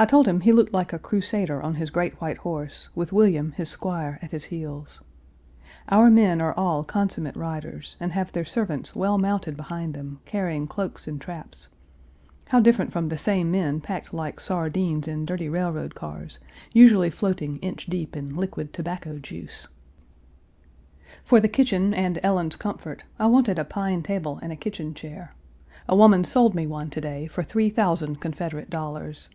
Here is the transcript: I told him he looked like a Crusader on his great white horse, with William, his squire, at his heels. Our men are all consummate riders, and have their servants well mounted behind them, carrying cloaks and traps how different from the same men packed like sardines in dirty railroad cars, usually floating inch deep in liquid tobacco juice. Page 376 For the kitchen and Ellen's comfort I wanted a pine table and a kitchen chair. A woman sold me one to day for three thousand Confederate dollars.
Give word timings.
I 0.00 0.04
told 0.06 0.28
him 0.28 0.42
he 0.42 0.52
looked 0.52 0.72
like 0.72 0.92
a 0.92 0.98
Crusader 1.00 1.60
on 1.60 1.74
his 1.74 1.90
great 1.90 2.20
white 2.20 2.38
horse, 2.38 2.88
with 2.94 3.12
William, 3.12 3.50
his 3.50 3.68
squire, 3.68 4.20
at 4.22 4.30
his 4.30 4.44
heels. 4.44 5.02
Our 5.88 6.08
men 6.08 6.40
are 6.40 6.52
all 6.54 6.84
consummate 6.84 7.34
riders, 7.34 7.96
and 7.98 8.12
have 8.12 8.30
their 8.30 8.44
servants 8.44 8.94
well 8.94 9.18
mounted 9.18 9.56
behind 9.56 9.94
them, 9.94 10.20
carrying 10.24 10.68
cloaks 10.68 11.08
and 11.08 11.20
traps 11.20 11.68
how 12.46 12.60
different 12.60 12.92
from 12.92 13.08
the 13.08 13.18
same 13.18 13.50
men 13.50 13.80
packed 13.80 14.14
like 14.14 14.38
sardines 14.38 15.08
in 15.08 15.26
dirty 15.26 15.48
railroad 15.48 15.96
cars, 15.96 16.38
usually 16.72 17.10
floating 17.10 17.58
inch 17.58 17.86
deep 17.86 18.16
in 18.16 18.36
liquid 18.36 18.72
tobacco 18.72 19.18
juice. 19.18 19.66
Page 19.66 21.26
376 21.26 21.28
For 21.28 21.40
the 21.40 21.48
kitchen 21.48 21.92
and 21.92 22.20
Ellen's 22.22 22.54
comfort 22.54 23.02
I 23.18 23.26
wanted 23.26 23.58
a 23.58 23.64
pine 23.64 24.04
table 24.04 24.38
and 24.42 24.52
a 24.52 24.56
kitchen 24.56 24.94
chair. 24.94 25.34
A 25.88 25.96
woman 25.96 26.22
sold 26.22 26.54
me 26.54 26.68
one 26.68 26.88
to 26.90 27.00
day 27.00 27.26
for 27.26 27.42
three 27.42 27.68
thousand 27.68 28.20
Confederate 28.20 28.70
dollars. 28.70 29.30